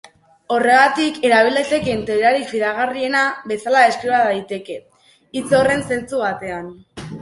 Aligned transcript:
Horregatik 0.53 1.19
erabil 1.29 1.59
daitekeen 1.59 2.01
teoriarik 2.09 2.49
fidagarriena 2.55 3.23
bezala 3.55 3.87
deskriba 3.87 4.25
daiteke, 4.27 4.83
hitz 5.41 5.49
horren 5.63 5.91
zentzu 5.95 6.29
batean. 6.29 6.79